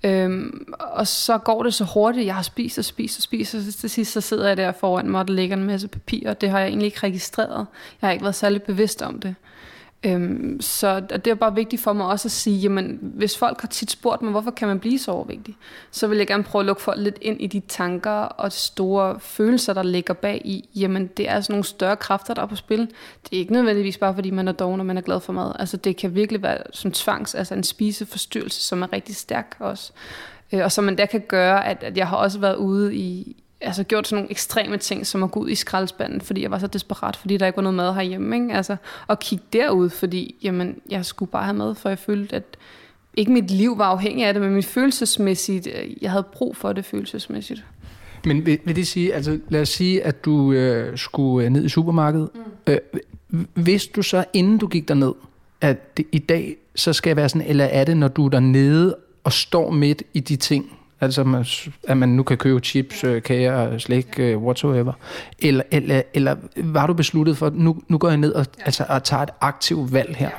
[0.03, 3.61] Øhm, og så går det så hurtigt, jeg har spist og spist og spist, og
[3.79, 6.41] til sidst så sidder jeg der foran mig, og der ligger en masse papir, og
[6.41, 7.65] det har jeg egentlig ikke registreret.
[8.01, 9.35] Jeg har ikke været særlig bevidst om det.
[10.07, 13.67] Øhm, så det er bare vigtigt for mig også at sige, jamen, hvis folk har
[13.67, 15.55] tit spurgt mig, hvorfor kan man blive så overvægtig,
[15.91, 18.55] så vil jeg gerne prøve at lukke folk lidt ind i de tanker og de
[18.55, 20.69] store følelser, der ligger bag i.
[20.75, 22.79] Jamen, det er sådan nogle større kræfter, der er på spil.
[23.23, 25.51] Det er ikke nødvendigvis bare, fordi man er doven, og man er glad for mad.
[25.59, 29.91] Altså, det kan virkelig være som tvangs, altså en spiseforstyrrelse, som er rigtig stærk også.
[30.53, 33.35] Øh, og som man der kan gøre, at, at jeg har også været ude i,
[33.61, 36.59] altså gjort sådan nogle ekstreme ting, som at gå ud i skraldespanden, fordi jeg var
[36.59, 38.35] så desperat, fordi der ikke var noget mad herhjemme.
[38.35, 38.53] Ikke?
[38.53, 38.75] Altså,
[39.07, 42.57] og kigge derud, fordi jamen, jeg skulle bare have mad, for jeg følte, at
[43.13, 46.73] ikke mit liv var afhængig af det, men mit følelsesmæssigt, øh, jeg havde brug for
[46.73, 47.65] det følelsesmæssigt.
[48.25, 51.65] Men vil, vil det sige, altså lad os sige, at du øh, skulle øh, ned
[51.65, 52.29] i supermarkedet.
[52.33, 52.73] Mm.
[52.73, 52.79] Øh,
[53.55, 55.13] vidste du så, inden du gik derned,
[55.61, 58.29] at det, i dag så skal jeg være sådan, eller er det, når du er
[58.29, 61.43] dernede og står midt i de ting, Altså,
[61.87, 64.93] at man nu kan købe chips, øh, kager, slik, øh, whatsoever.
[65.39, 69.03] Eller, eller, eller var du besluttet for, nu, nu går jeg ned og, altså, og
[69.03, 70.29] tager et aktivt valg her?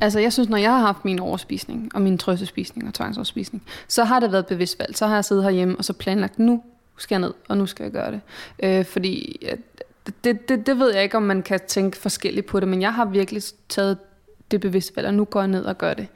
[0.00, 4.04] Altså, jeg synes, når jeg har haft min overspisning, og min trøstespisning og tvangsoverspisning, så
[4.04, 4.96] har det været bevidst valg.
[4.96, 6.62] Så har jeg siddet herhjemme og så planlagt, nu
[6.96, 8.20] skal jeg ned, og nu skal jeg gøre det.
[8.62, 9.46] Øh, fordi
[10.24, 12.94] det, det, det ved jeg ikke, om man kan tænke forskelligt på det, men jeg
[12.94, 13.98] har virkelig taget
[14.50, 16.06] det bevidste valg, og nu går jeg ned og gør det.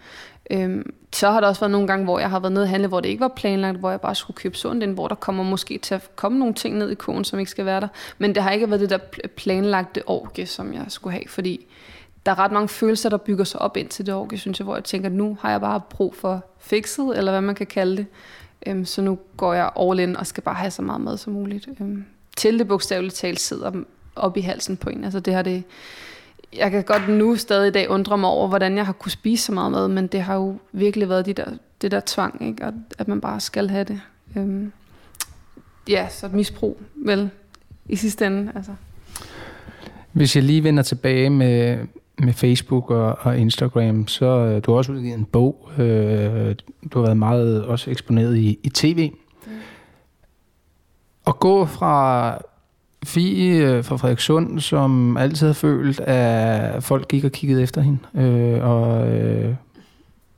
[0.51, 2.89] Øhm, så har der også været nogle gange, hvor jeg har været nede og handle,
[2.89, 5.45] hvor det ikke var planlagt, hvor jeg bare skulle købe sundt ind, hvor der kommer
[5.45, 7.89] måske til at komme nogle ting ned i kogen, som ikke skal være der.
[8.19, 8.99] Men det har ikke været det der
[9.37, 11.67] planlagte orke, som jeg skulle have, fordi
[12.27, 14.65] der er ret mange følelser, der bygger sig op ind til det orke, synes jeg,
[14.65, 17.97] hvor jeg tænker, nu har jeg bare brug for fikset, eller hvad man kan kalde
[17.97, 18.07] det.
[18.67, 21.33] Øhm, så nu går jeg all in og skal bare have så meget mad som
[21.33, 21.69] muligt.
[21.81, 22.05] Øhm,
[22.37, 23.73] til det bogstaveligt talt sidder
[24.17, 25.05] op i halsen på en.
[25.05, 25.65] Altså det har det
[26.57, 29.45] jeg kan godt nu stadig i dag undre mig over, hvordan jeg har kunne spise
[29.45, 31.47] så meget mad, men det har jo virkelig været de der,
[31.83, 32.65] det der tvang, ikke?
[32.67, 34.01] Og at man bare skal have det.
[34.37, 34.73] Øhm,
[35.89, 37.31] ja, så et misbrug, vel,
[37.89, 38.53] i sidste ende.
[38.55, 38.73] Altså.
[40.13, 41.79] Hvis jeg lige vender tilbage med,
[42.19, 45.71] med Facebook og, og Instagram, så øh, du har også udgivet en bog.
[45.79, 46.55] Øh,
[46.93, 49.11] du har været meget også eksponeret i, i tv.
[49.47, 49.53] Mm.
[51.27, 52.39] At gå fra
[53.05, 57.99] Fie øh, fra Frederikssund, som altid har følt, at folk gik og kiggede efter hende,
[58.15, 59.55] øh, og øh,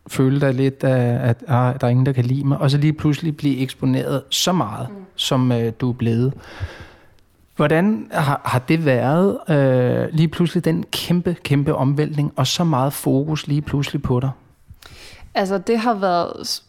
[0.09, 2.93] følte lidt, at, at ah, der er ingen, der kan lide mig, og så lige
[2.93, 4.97] pludselig blive eksponeret så meget, mm.
[5.17, 6.33] som øh, du er blevet.
[7.57, 12.93] Hvordan har, har det været, øh, lige pludselig den kæmpe, kæmpe omvæltning, og så meget
[12.93, 14.31] fokus lige pludselig på dig?
[15.37, 16.63] Altså, det har været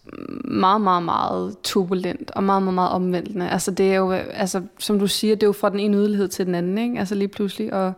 [0.45, 3.49] meget, meget, meget turbulent og meget, meget, meget omvæltende.
[3.49, 6.27] Altså, det er jo, altså, som du siger, det er jo fra den ene ydelighed
[6.27, 6.99] til den anden, ikke?
[6.99, 7.93] Altså lige pludselig, og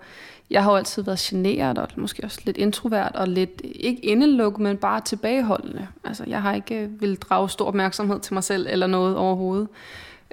[0.49, 4.59] jeg har jo altid været generet, og måske også lidt introvert, og lidt, ikke indelukket,
[4.59, 5.87] men bare tilbageholdende.
[6.03, 9.67] Altså, jeg har ikke øh, vil drage stor opmærksomhed til mig selv, eller noget overhovedet.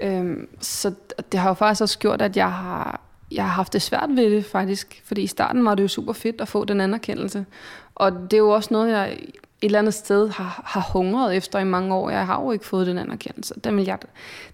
[0.02, 0.92] Øhm, så
[1.32, 3.00] det har jo faktisk også gjort, at jeg har,
[3.32, 5.02] jeg har haft det svært ved det, faktisk.
[5.04, 7.46] Fordi i starten var det jo super fedt at få den anerkendelse.
[7.94, 9.18] Og det er jo også noget, jeg
[9.62, 12.10] et eller andet sted har, har hungret efter i mange år.
[12.10, 13.54] Jeg har jo ikke fået den anerkendelse.
[13.64, 13.98] Den vil jeg,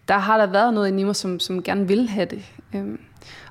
[0.09, 2.45] der har der været noget i mig, som, som gerne vil have det.
[2.75, 3.01] Øhm,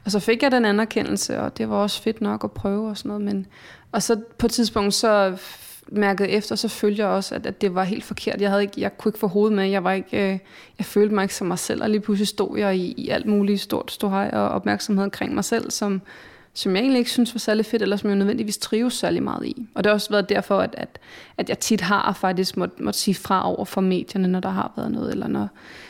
[0.06, 2.98] og så fik jeg den anerkendelse, og det var også fedt nok at prøve og
[2.98, 3.26] sådan noget.
[3.26, 3.48] Men,
[3.92, 5.38] og så på et tidspunkt, så
[5.88, 8.42] mærkede efter, så følte jeg også, at, at det var helt forkert.
[8.42, 9.70] Jeg, havde ikke, jeg kunne ikke få hovedet med.
[9.70, 10.40] Jeg, var ikke, øh,
[10.78, 13.26] jeg følte mig ikke som mig selv, og lige pludselig stod jeg i, i alt
[13.26, 16.02] muligt stort ståhej og opmærksomhed omkring mig selv, som,
[16.54, 19.46] som jeg egentlig ikke synes var særlig fedt, eller som jeg nødvendigvis trives særlig meget
[19.46, 19.68] i.
[19.76, 21.00] Og det har også været derfor, at, at,
[21.38, 24.72] at jeg tit har faktisk måtte, måtte sige fra over for medierne, når der har
[24.76, 25.48] været noget, eller når,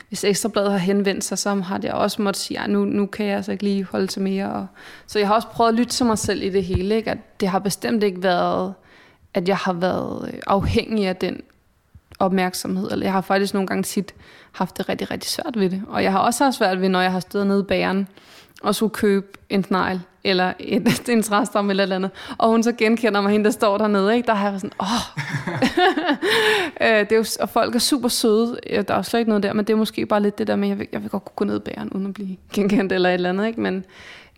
[0.07, 3.25] hvis Ekstrabladet har henvendt sig, så har jeg også måtte sige, at nu, nu kan
[3.25, 4.53] jeg altså ikke lige holde til mere.
[4.53, 4.67] Og,
[5.07, 7.11] så jeg har også prøvet at lytte til mig selv i det hele, ikke?
[7.11, 8.73] at det har bestemt ikke været,
[9.33, 11.41] at jeg har været øh, afhængig af den
[12.19, 14.13] opmærksomhed, eller jeg har faktisk nogle gange tit
[14.51, 15.83] haft det rigtig, rigtig svært ved det.
[15.87, 18.07] Og jeg har også haft svært ved, når jeg har stået nede i bæren,
[18.63, 22.71] og skulle købe en snegl, eller et, en træstam eller et andet, og hun så
[22.71, 24.27] genkender mig, hende der står dernede, ikke?
[24.27, 24.87] der har jeg sådan, åh,
[26.87, 29.53] øh, det er jo, og folk er super søde, der er slet ikke noget der,
[29.53, 31.35] men det er måske bare lidt det der med, jeg vil, jeg vil godt kunne
[31.35, 33.61] gå ned i bæren, uden at blive genkendt eller et eller andet, ikke?
[33.61, 33.85] men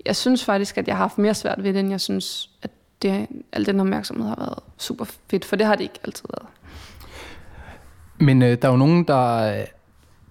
[0.05, 2.71] jeg synes faktisk, at jeg har haft mere svært ved det, end jeg synes, at
[3.01, 6.49] det, al den opmærksomhed har været super fedt, for det har det ikke altid været.
[8.17, 9.65] Men øh, der er jo nogen, der øh,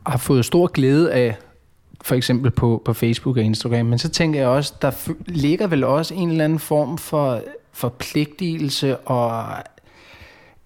[0.06, 1.36] har fået stor glæde af
[2.02, 4.90] for eksempel på, på Facebook og Instagram, men så tænker jeg også, der
[5.26, 7.40] ligger vel også en eller anden form for
[7.72, 9.44] forpligtelse og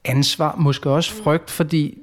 [0.05, 1.99] ansvar, måske også frygt, fordi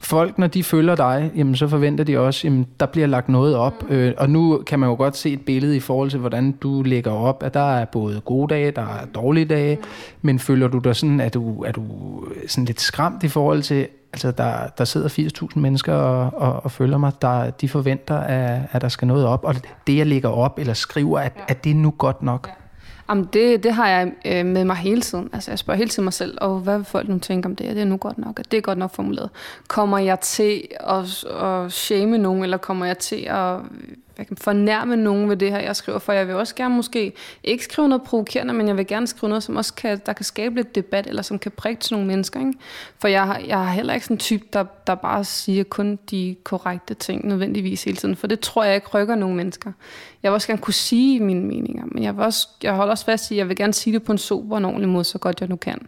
[0.00, 3.56] folk, når de følger dig, jamen, så forventer de også, jamen, der bliver lagt noget
[3.56, 3.90] op.
[3.90, 3.96] Mm.
[3.96, 6.82] Øh, og nu kan man jo godt se et billede i forhold til, hvordan du
[6.82, 9.82] lægger op, at der er både gode dage, der er dårlige dage, mm.
[10.22, 11.82] men føler du dig sådan, at du, er du
[12.46, 16.70] sådan lidt skræmt i forhold til, altså der, der sidder 80.000 mennesker og, og, og
[16.70, 19.54] følger mig, der, de forventer, at, at der skal noget op, og
[19.86, 21.42] det jeg lægger op eller skriver, at, ja.
[21.48, 22.46] at det er nu godt nok.
[22.48, 22.52] Ja.
[23.10, 25.30] Jamen, det, det har jeg øh, med mig hele tiden.
[25.32, 27.76] Altså, jeg spørger hele tiden mig selv, og hvad vil folk nu tænke om det?
[27.76, 29.30] Det er nu godt nok, at det er godt nok formuleret.
[29.68, 33.56] Kommer jeg til at, at shame nogen, eller kommer jeg til at
[34.18, 37.12] jeg kan fornærme nogen ved det her, jeg skriver, for jeg vil også gerne måske
[37.44, 40.24] ikke skrive noget provokerende, men jeg vil gerne skrive noget, som også kan, der kan
[40.24, 42.40] skabe lidt debat, eller som kan prikke til nogle mennesker.
[42.40, 42.52] Ikke?
[42.98, 46.36] For jeg, jeg er heller ikke sådan en type, der, der bare siger kun de
[46.44, 49.72] korrekte ting nødvendigvis hele tiden, for det tror jeg ikke rykker nogen mennesker.
[50.22, 53.04] Jeg vil også gerne kunne sige mine meninger, men jeg, vil også, jeg holder også
[53.04, 55.04] fast i, at jeg vil gerne sige det på en sober og en ordentlig måde,
[55.04, 55.78] så godt jeg nu kan.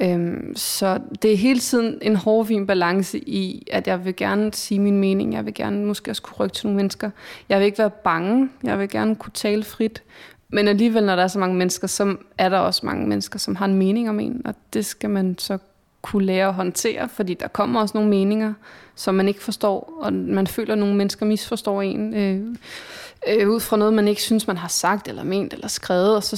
[0.00, 4.80] Øhm, så det er hele tiden en hårfin balance i, at jeg vil gerne sige
[4.80, 5.32] min mening.
[5.32, 7.10] Jeg vil gerne måske også kunne rykke til nogle mennesker.
[7.48, 8.48] Jeg vil ikke være bange.
[8.62, 10.02] Jeg vil gerne kunne tale frit.
[10.48, 13.56] Men alligevel, når der er så mange mennesker, så er der også mange mennesker, som
[13.56, 14.42] har en mening om en.
[14.44, 15.58] Og det skal man så
[16.02, 18.52] kunne lære at håndtere, fordi der kommer også nogle meninger,
[18.94, 22.56] som man ikke forstår, og man føler, at nogle mennesker misforstår en, øh,
[23.28, 26.22] øh, ud fra noget, man ikke synes, man har sagt, eller ment, eller skrevet, og
[26.22, 26.36] så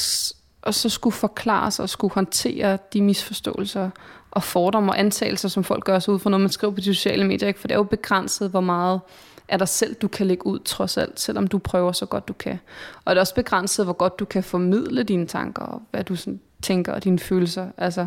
[0.62, 3.90] og så skulle forklare sig og skulle håndtere de misforståelser
[4.30, 6.94] og fordomme og antagelser, som folk gør sig ud fra, når man skriver på de
[6.94, 7.48] sociale medier.
[7.48, 7.60] Ikke?
[7.60, 9.00] For det er jo begrænset, hvor meget
[9.48, 12.32] er der selv, du kan lægge ud trods alt, selvom du prøver så godt du
[12.32, 12.58] kan.
[13.04, 16.16] Og det er også begrænset, hvor godt du kan formidle dine tanker og hvad du
[16.16, 17.66] sådan tænker og dine følelser.
[17.76, 18.06] Altså,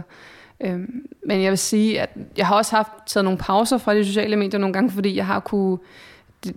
[0.59, 4.05] øhm, men jeg vil sige, at jeg har også haft taget nogle pauser fra de
[4.05, 5.77] sociale medier nogle gange, fordi jeg har kunne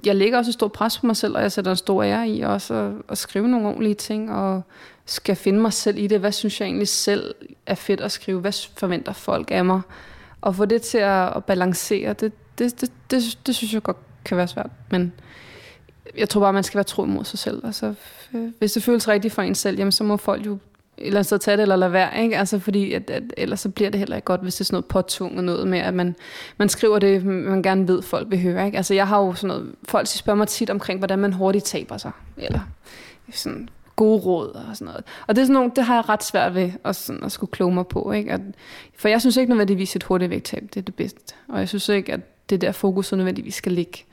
[0.05, 2.29] jeg lægger også et stort pres på mig selv, og jeg sætter en stor ære
[2.29, 4.63] i også at, at skrive nogle ordentlige ting, og
[5.07, 6.21] skal finde mig selv i det.
[6.21, 7.35] Hvad synes jeg egentlig selv
[7.67, 8.41] er fedt at skrive?
[8.41, 9.81] Hvad forventer folk af mig?
[10.41, 13.97] Og få det til at, at balancere, det, det, det, det, det synes jeg godt
[14.25, 14.71] kan være svært.
[14.91, 15.13] Men
[16.19, 17.67] jeg tror bare, man skal være tro mod sig selv.
[17.67, 17.95] Altså,
[18.59, 20.59] hvis det føles rigtigt for en selv, jamen, så må folk jo
[20.99, 22.39] eller så tage det eller lade være, ikke?
[22.39, 24.75] Altså fordi, at, at, ellers så bliver det heller ikke godt, hvis det er sådan
[24.75, 26.17] noget påtunget noget med, at man,
[26.57, 28.77] man skriver det, man gerne ved, folk vil høre, ikke?
[28.77, 31.97] Altså jeg har jo sådan noget, folk spørger mig tit omkring, hvordan man hurtigt taber
[31.97, 32.61] sig, eller
[33.33, 35.05] sådan gode råd og sådan noget.
[35.27, 37.51] Og det, er sådan nogle, det har jeg ret svært ved at, sådan, at skulle
[37.51, 38.33] kloge mig på, ikke?
[38.33, 38.41] At,
[38.97, 41.35] for jeg synes ikke nødvendigvis, at et hurtigt vægttab, det er det bedste.
[41.49, 44.05] Og jeg synes ikke, at det der fokus nødvendigvis skal ligge.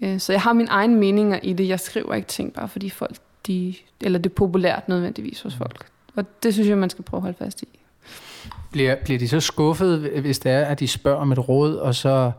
[0.00, 1.68] Øh, så jeg har mine egne meninger i det.
[1.68, 3.16] Jeg skriver ikke ting bare fordi folk,
[3.46, 5.86] de, eller det er populært nødvendigvis hos folk.
[6.16, 7.68] Og det synes jeg, man skal prøve at holde fast i.
[8.70, 11.94] Bliver, bliver de så skuffet, hvis det er, at de spørger om et råd, og
[11.94, 12.32] så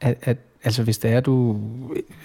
[0.00, 1.56] at, at altså hvis det er, du...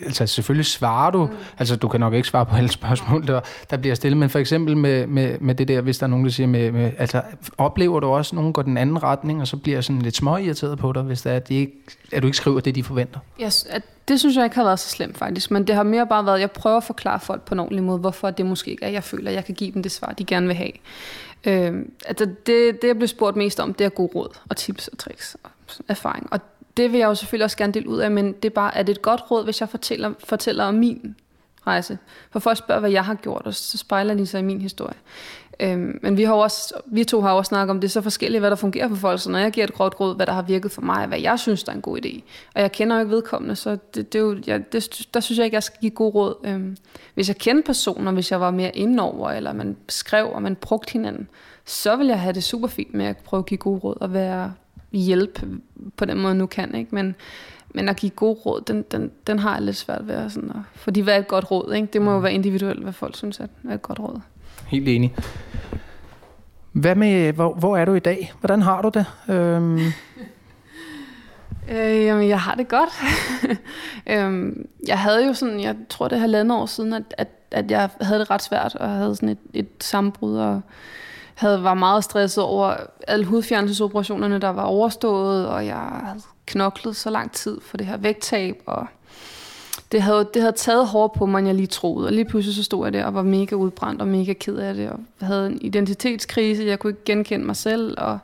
[0.01, 1.31] Altså selvfølgelig svarer du, mm.
[1.59, 4.39] altså du kan nok ikke svare på alle spørgsmål, der, der bliver stillet, men for
[4.39, 7.21] eksempel med, med, med det der, hvis der er nogen, der siger, med, med, altså
[7.57, 10.77] oplever du også, at nogen går den anden retning, og så bliver sådan lidt småirriteret
[10.77, 11.73] på dig, hvis det er, at, de ikke,
[12.11, 13.19] at du ikke skriver det, de forventer?
[13.41, 16.07] Yes, at det synes jeg ikke har været så slemt faktisk, men det har mere
[16.07, 18.71] bare været, at jeg prøver at forklare folk på en ordentlig måde, hvorfor det måske
[18.71, 20.71] ikke er, jeg føler, at jeg kan give dem det svar, de gerne vil have.
[21.45, 24.87] Øh, altså det, det, jeg blev spurgt mest om, det er gode råd og tips
[24.87, 25.49] og tricks og
[25.87, 26.27] erfaring.
[26.31, 26.39] Og
[26.77, 28.83] det vil jeg jo selvfølgelig også gerne dele ud af, men det er bare, er
[28.83, 31.15] det et godt råd, hvis jeg fortæller, fortæller om min
[31.67, 31.97] rejse?
[32.31, 34.95] For folk spørger, hvad jeg har gjort, og så spejler de sig i min historie.
[35.59, 38.41] Øhm, men vi, har også, vi to har også snakket om, det er så forskelligt,
[38.41, 39.21] hvad der fungerer for folk.
[39.21, 41.39] Så når jeg giver et godt råd, hvad der har virket for mig, hvad jeg
[41.39, 42.21] synes, der er en god idé.
[42.55, 45.37] Og jeg kender jo ikke vedkommende, så det, det er jo, jeg, det, der synes
[45.37, 46.35] jeg ikke, jeg skal give god råd.
[46.43, 46.77] Øhm,
[47.13, 50.93] hvis jeg kender personer, hvis jeg var mere indover, eller man skrev, og man brugte
[50.93, 51.27] hinanden,
[51.65, 54.13] så vil jeg have det super fint med at prøve at give gode råd og
[54.13, 54.53] være
[54.99, 55.47] hjælpe
[55.97, 56.75] på den måde, nu kan.
[56.75, 56.95] Ikke?
[56.95, 57.15] Men,
[57.73, 60.29] men at give gode råd, den, den, den har jeg lidt svært ved.
[60.29, 61.73] Sådan at, fordi hvad er et godt råd?
[61.73, 61.87] Ikke?
[61.93, 64.19] Det må jo være individuelt, hvad folk synes er et godt råd.
[64.67, 65.15] Helt enig.
[66.71, 68.33] Hvad med, hvor, hvor er du i dag?
[68.39, 69.05] Hvordan har du det?
[69.29, 69.79] Øhm...
[71.69, 72.89] Øh, jamen, jeg har det godt.
[74.11, 77.71] øhm, jeg havde jo sådan, jeg tror det er halvandet år siden, at, at, at
[77.71, 80.61] jeg havde det ret svært, og havde sådan et, et sammenbrud, og
[81.35, 82.75] havde, var meget stresset over
[83.07, 87.97] alle hudfjernelsesoperationerne, der var overstået, og jeg havde knoklet så lang tid for det her
[87.97, 88.87] vægttab, og
[89.91, 92.07] det havde, det havde taget hårdt på mig, end jeg lige troede.
[92.07, 94.73] Og lige pludselig så stod jeg der og var mega udbrændt og mega ked af
[94.73, 98.19] det, og havde en identitetskrise, jeg kunne ikke genkende mig selv, og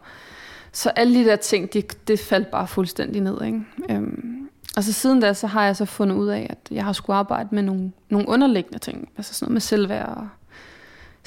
[0.72, 3.41] så alle de der ting, det, det faldt bare fuldstændig ned.
[3.41, 3.62] Ikke?
[3.89, 6.93] Øhm, og så siden da, så har jeg så fundet ud af, at jeg har
[6.93, 10.28] skulle arbejde med nogle, nogle underliggende ting, altså sådan noget med selvværd og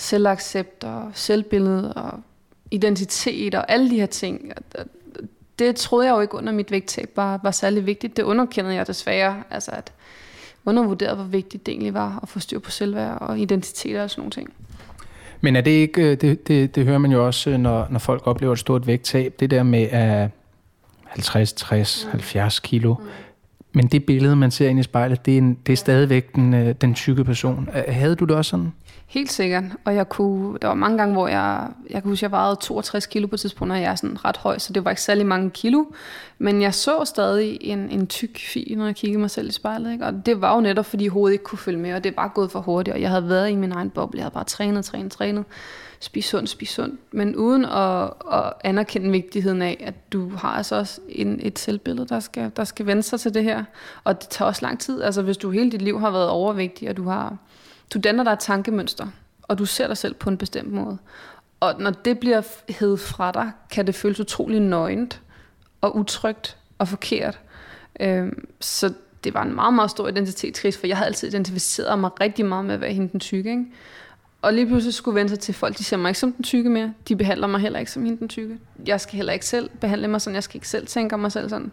[0.03, 2.21] selvaccept og selvbillede og
[2.71, 4.53] identitet og alle de her ting.
[5.59, 8.17] Det troede jeg jo ikke under mit vægttab var, var særlig vigtigt.
[8.17, 9.43] Det underkendede jeg desværre.
[9.51, 9.93] Altså at
[10.65, 14.21] undervurdere, hvor vigtigt det egentlig var at få styr på selvværd og identitet og sådan
[14.21, 14.53] nogle ting.
[15.41, 17.99] Men er det ikke, øh, det, det, det hører man jo også, øh, når, når
[17.99, 20.29] folk oplever et stort vægttab, det der med at
[21.05, 22.11] 50, 60, mm.
[22.11, 22.95] 70 kilo.
[22.95, 23.05] Mm.
[23.73, 26.55] Men det billede, man ser ind i spejlet, det er, en, det er stadigvæk den,
[26.55, 27.69] øh, den tykke person.
[27.89, 28.73] Havde du det også sådan?
[29.13, 29.65] Helt sikkert.
[29.85, 33.07] Og jeg kunne, der var mange gange, hvor jeg, jeg kunne huske, jeg vejede 62
[33.07, 35.27] kilo på et tidspunkt, og jeg er sådan ret høj, så det var ikke særlig
[35.27, 35.85] mange kilo.
[36.39, 39.93] Men jeg så stadig en, en tyk fi, når jeg kiggede mig selv i spejlet.
[39.93, 40.05] Ikke?
[40.05, 42.51] Og det var jo netop, fordi hovedet ikke kunne følge med, og det var gået
[42.51, 44.19] for hurtigt, og jeg havde været i min egen boble.
[44.19, 45.45] Jeg havde bare trænet, trænet, trænet.
[46.01, 50.77] spis sundt, spis sundt, men uden at, at anerkende vigtigheden af, at du har altså
[50.77, 53.65] også en, et selvbillede, der skal, der skal vende sig til det her.
[54.05, 55.03] Og det tager også lang tid.
[55.03, 57.37] Altså hvis du hele dit liv har været overvægtig, og du har
[57.95, 59.07] du danner dig et tankemønster,
[59.43, 60.99] og du ser dig selv på en bestemt måde.
[61.61, 65.21] Og når det bliver hed fra dig, kan det føles utrolig nøgent
[65.81, 67.41] og utrygt og forkert.
[68.01, 68.93] Øhm, så
[69.25, 72.65] det var en meget, meget stor identitetskrise, for jeg havde altid identificeret mig rigtig meget
[72.65, 73.51] med at være hende den tykke.
[73.51, 73.65] Ikke?
[74.43, 76.71] Og lige pludselig skulle vende sig til folk, de ser mig ikke som den tykke
[76.71, 76.95] mere.
[77.09, 78.59] De behandler mig heller ikke som hende den tykke.
[78.87, 80.35] Jeg skal heller ikke selv behandle mig sådan.
[80.35, 81.73] Jeg skal ikke selv tænke mig selv sådan.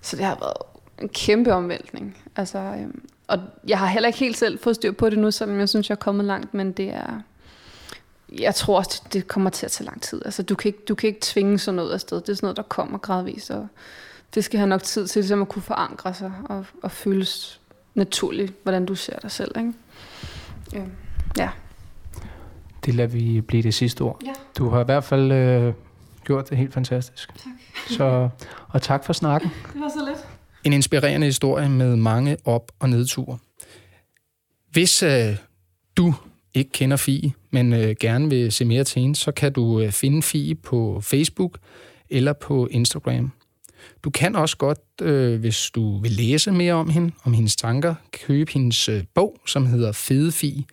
[0.00, 0.56] Så det har været
[1.02, 2.16] en kæmpe omvæltning.
[2.36, 5.58] Altså, øhm, og jeg har heller ikke helt selv fået styr på det nu, selvom
[5.58, 7.20] jeg synes, jeg er kommet langt, men det er...
[8.38, 10.22] Jeg tror også, det kommer til at tage lang tid.
[10.24, 12.20] Altså, du kan ikke, du kan ikke tvinge sådan noget afsted.
[12.20, 13.68] Det er sådan noget, der kommer gradvist, og
[14.34, 17.60] det skal have nok tid til ligesom at kunne forankre sig og, og føles
[17.94, 19.58] naturligt, hvordan du ser dig selv.
[19.58, 19.72] Ikke?
[20.72, 20.82] Ja.
[21.38, 21.50] ja.
[22.84, 24.20] Det lader vi blive det sidste ord.
[24.24, 24.32] Ja.
[24.58, 25.74] Du har i hvert fald øh,
[26.24, 27.34] gjort det helt fantastisk.
[27.34, 27.52] Tak.
[27.86, 28.28] Så,
[28.68, 29.50] og tak for snakken.
[29.72, 30.01] Det var så.
[30.64, 33.38] En inspirerende historie med mange op- og nedture.
[34.70, 35.36] Hvis øh,
[35.96, 36.14] du
[36.54, 39.92] ikke kender Fie, men øh, gerne vil se mere til hende, så kan du øh,
[39.92, 41.58] finde Fie på Facebook
[42.10, 43.32] eller på Instagram.
[44.04, 47.94] Du kan også godt, øh, hvis du vil læse mere om hende, om hendes tanker,
[48.12, 50.64] købe hendes øh, bog, som hedder Fede Fie,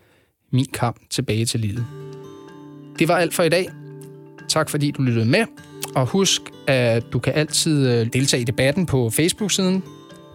[0.52, 1.86] Min kamp tilbage til livet.
[2.99, 3.69] Det var alt for i dag.
[4.49, 5.45] Tak fordi du lyttede med.
[5.95, 9.84] Og husk, at du kan altid øh, deltage i debatten på Facebook-siden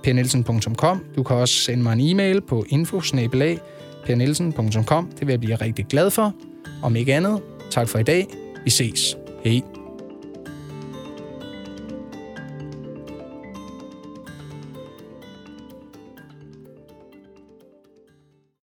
[0.02, 1.04] pernelsen.com.
[1.16, 3.00] Du kan også sende mig en e-mail på info
[5.18, 6.34] Det vil jeg blive rigtig glad for.
[6.82, 7.40] Om ikke andet,
[7.70, 8.26] tak for i dag.
[8.64, 9.16] Vi ses.
[9.44, 9.83] Hej.